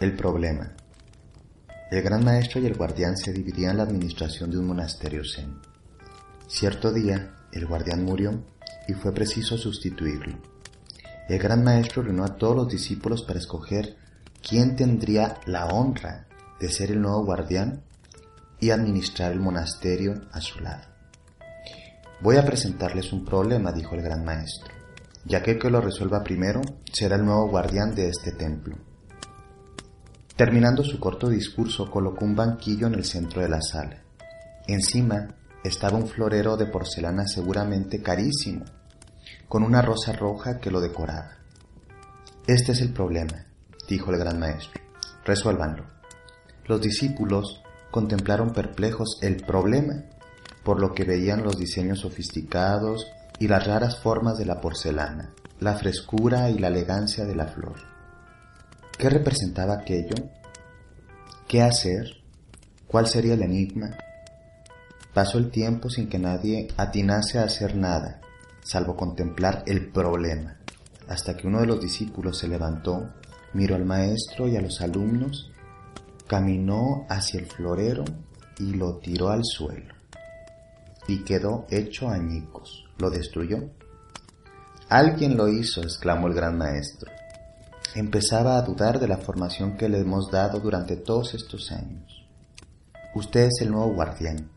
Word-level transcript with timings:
el 0.00 0.14
problema. 0.14 0.72
El 1.90 2.02
gran 2.02 2.22
maestro 2.22 2.60
y 2.60 2.66
el 2.66 2.76
guardián 2.76 3.16
se 3.16 3.32
dividían 3.32 3.78
la 3.78 3.84
administración 3.84 4.50
de 4.50 4.58
un 4.58 4.66
monasterio 4.66 5.22
zen. 5.24 5.58
Cierto 6.46 6.92
día, 6.92 7.34
el 7.52 7.66
guardián 7.66 8.04
murió 8.04 8.44
y 8.86 8.92
fue 8.92 9.14
preciso 9.14 9.56
sustituirlo. 9.56 10.36
El 11.28 11.38
gran 11.38 11.64
maestro 11.64 12.02
reunió 12.02 12.24
a 12.24 12.36
todos 12.36 12.54
los 12.54 12.68
discípulos 12.68 13.22
para 13.22 13.38
escoger 13.38 13.96
quién 14.46 14.76
tendría 14.76 15.40
la 15.46 15.66
honra 15.66 16.26
de 16.60 16.68
ser 16.68 16.90
el 16.90 17.00
nuevo 17.00 17.24
guardián 17.24 17.82
y 18.60 18.70
administrar 18.70 19.32
el 19.32 19.40
monasterio 19.40 20.20
a 20.32 20.40
su 20.42 20.60
lado. 20.60 20.84
Voy 22.20 22.36
a 22.36 22.44
presentarles 22.44 23.12
un 23.12 23.24
problema, 23.24 23.72
dijo 23.72 23.94
el 23.94 24.02
gran 24.02 24.24
maestro 24.24 24.75
y 25.28 25.34
aquel 25.34 25.58
que 25.58 25.70
lo 25.70 25.80
resuelva 25.80 26.22
primero 26.22 26.60
será 26.92 27.16
el 27.16 27.24
nuevo 27.24 27.48
guardián 27.48 27.94
de 27.94 28.08
este 28.08 28.32
templo. 28.32 28.76
Terminando 30.36 30.84
su 30.84 31.00
corto 31.00 31.28
discurso, 31.28 31.90
colocó 31.90 32.24
un 32.24 32.36
banquillo 32.36 32.86
en 32.86 32.94
el 32.94 33.04
centro 33.04 33.40
de 33.40 33.48
la 33.48 33.60
sala. 33.62 34.02
Encima 34.66 35.34
estaba 35.64 35.96
un 35.96 36.06
florero 36.06 36.56
de 36.56 36.66
porcelana 36.66 37.26
seguramente 37.26 38.02
carísimo, 38.02 38.64
con 39.48 39.62
una 39.62 39.82
rosa 39.82 40.12
roja 40.12 40.58
que 40.58 40.70
lo 40.70 40.80
decoraba. 40.80 41.38
Este 42.46 42.72
es 42.72 42.80
el 42.80 42.92
problema, 42.92 43.46
dijo 43.88 44.12
el 44.12 44.18
gran 44.18 44.38
maestro. 44.38 44.80
Resuélvanlo. 45.24 45.86
Los 46.66 46.80
discípulos 46.80 47.62
contemplaron 47.90 48.52
perplejos 48.52 49.18
el 49.22 49.36
problema, 49.36 50.04
por 50.62 50.80
lo 50.80 50.92
que 50.92 51.04
veían 51.04 51.42
los 51.42 51.58
diseños 51.58 52.00
sofisticados 52.00 53.06
y 53.38 53.48
las 53.48 53.66
raras 53.66 53.98
formas 53.98 54.38
de 54.38 54.46
la 54.46 54.60
porcelana, 54.60 55.32
la 55.60 55.74
frescura 55.74 56.50
y 56.50 56.58
la 56.58 56.68
elegancia 56.68 57.24
de 57.24 57.34
la 57.34 57.46
flor. 57.46 57.76
¿Qué 58.98 59.10
representaba 59.10 59.74
aquello? 59.74 60.14
¿Qué 61.46 61.62
hacer? 61.62 62.22
¿Cuál 62.86 63.06
sería 63.06 63.34
el 63.34 63.42
enigma? 63.42 63.96
Pasó 65.12 65.38
el 65.38 65.50
tiempo 65.50 65.88
sin 65.88 66.08
que 66.08 66.18
nadie 66.18 66.68
atinase 66.76 67.38
a 67.38 67.44
hacer 67.44 67.76
nada, 67.76 68.20
salvo 68.62 68.96
contemplar 68.96 69.64
el 69.66 69.90
problema, 69.90 70.56
hasta 71.08 71.36
que 71.36 71.46
uno 71.46 71.60
de 71.60 71.66
los 71.66 71.80
discípulos 71.80 72.38
se 72.38 72.48
levantó, 72.48 73.14
miró 73.54 73.76
al 73.76 73.84
maestro 73.84 74.48
y 74.48 74.56
a 74.56 74.60
los 74.60 74.80
alumnos, 74.80 75.50
caminó 76.26 77.06
hacia 77.08 77.40
el 77.40 77.46
florero 77.46 78.04
y 78.58 78.74
lo 78.74 78.98
tiró 78.98 79.30
al 79.30 79.42
suelo, 79.44 79.94
y 81.08 81.24
quedó 81.24 81.66
hecho 81.70 82.08
añicos 82.08 82.86
lo 82.98 83.10
destruyó. 83.10 83.70
Alguien 84.88 85.36
lo 85.36 85.48
hizo, 85.48 85.82
exclamó 85.82 86.28
el 86.28 86.34
gran 86.34 86.56
maestro. 86.56 87.10
Empezaba 87.94 88.56
a 88.56 88.62
dudar 88.62 89.00
de 89.00 89.08
la 89.08 89.18
formación 89.18 89.76
que 89.76 89.88
le 89.88 90.00
hemos 90.00 90.30
dado 90.30 90.60
durante 90.60 90.96
todos 90.96 91.34
estos 91.34 91.72
años. 91.72 92.26
Usted 93.14 93.46
es 93.46 93.60
el 93.62 93.70
nuevo 93.70 93.94
guardián. 93.94 94.50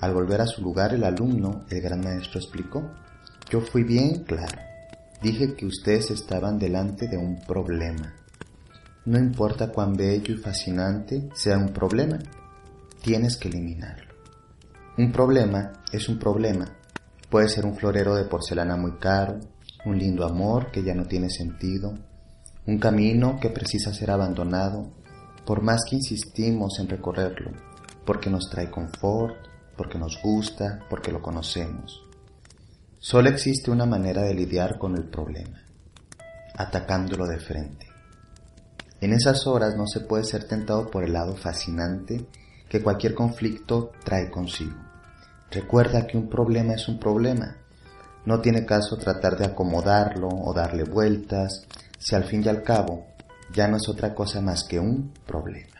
Al 0.00 0.12
volver 0.12 0.40
a 0.40 0.46
su 0.46 0.62
lugar 0.62 0.92
el 0.92 1.04
alumno, 1.04 1.64
el 1.70 1.80
gran 1.80 2.00
maestro 2.00 2.40
explicó, 2.40 2.90
yo 3.48 3.60
fui 3.60 3.84
bien 3.84 4.24
claro. 4.24 4.60
Dije 5.22 5.54
que 5.54 5.64
ustedes 5.64 6.10
estaban 6.10 6.58
delante 6.58 7.08
de 7.08 7.16
un 7.16 7.40
problema. 7.40 8.14
No 9.06 9.18
importa 9.18 9.68
cuán 9.68 9.94
bello 9.94 10.34
y 10.34 10.38
fascinante 10.38 11.30
sea 11.34 11.56
un 11.56 11.68
problema, 11.68 12.18
tienes 13.00 13.36
que 13.36 13.48
eliminarlo. 13.48 14.15
Un 14.98 15.12
problema 15.12 15.72
es 15.92 16.08
un 16.08 16.18
problema 16.18 16.76
Puede 17.30 17.48
ser 17.48 17.66
un 17.66 17.76
florero 17.76 18.14
de 18.14 18.24
porcelana 18.24 18.76
muy 18.76 18.98
caro, 18.98 19.40
un 19.84 19.98
lindo 19.98 20.24
amor 20.24 20.70
que 20.70 20.84
ya 20.84 20.94
no 20.94 21.06
tiene 21.06 21.28
sentido, 21.28 21.92
un 22.66 22.78
camino 22.78 23.38
que 23.40 23.50
precisa 23.50 23.92
ser 23.92 24.12
abandonado, 24.12 24.92
por 25.44 25.60
más 25.60 25.82
que 25.88 25.96
insistimos 25.96 26.78
en 26.78 26.88
recorrerlo, 26.88 27.50
porque 28.04 28.30
nos 28.30 28.48
trae 28.48 28.70
confort, 28.70 29.34
porque 29.76 29.98
nos 29.98 30.20
gusta, 30.22 30.78
porque 30.88 31.10
lo 31.10 31.20
conocemos. 31.20 32.00
Solo 32.98 33.28
existe 33.28 33.72
una 33.72 33.86
manera 33.86 34.22
de 34.22 34.34
lidiar 34.34 34.78
con 34.78 34.96
el 34.96 35.08
problema, 35.08 35.62
atacándolo 36.56 37.26
de 37.26 37.38
frente. 37.38 37.86
En 39.00 39.12
esas 39.12 39.46
horas 39.48 39.76
no 39.76 39.86
se 39.86 40.00
puede 40.00 40.24
ser 40.24 40.44
tentado 40.44 40.88
por 40.90 41.04
el 41.04 41.12
lado 41.12 41.34
fascinante 41.34 42.28
que 42.68 42.82
cualquier 42.82 43.14
conflicto 43.14 43.92
trae 44.04 44.30
consigo. 44.30 44.76
Recuerda 45.50 46.06
que 46.06 46.16
un 46.16 46.28
problema 46.28 46.74
es 46.74 46.88
un 46.88 46.98
problema. 46.98 47.56
No 48.24 48.40
tiene 48.40 48.66
caso 48.66 48.96
tratar 48.96 49.36
de 49.36 49.46
acomodarlo 49.46 50.28
o 50.28 50.52
darle 50.52 50.84
vueltas, 50.84 51.66
si 51.98 52.14
al 52.14 52.24
fin 52.24 52.42
y 52.44 52.48
al 52.48 52.62
cabo 52.62 53.06
ya 53.52 53.68
no 53.68 53.76
es 53.76 53.88
otra 53.88 54.14
cosa 54.14 54.40
más 54.40 54.64
que 54.64 54.80
un 54.80 55.12
problema. 55.26 55.76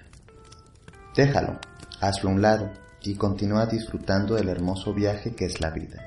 Déjalo, 1.14 1.58
hazlo 2.00 2.30
a 2.30 2.32
un 2.32 2.42
lado 2.42 2.70
y 3.02 3.14
continúa 3.16 3.66
disfrutando 3.66 4.34
del 4.34 4.48
hermoso 4.48 4.94
viaje 4.94 5.34
que 5.34 5.46
es 5.46 5.60
la 5.60 5.70
vida. 5.70 6.02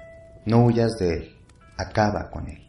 No 0.46 0.64
huyas 0.64 0.98
de 0.98 1.14
él, 1.14 1.36
acaba 1.78 2.30
con 2.30 2.48
él. 2.48 2.69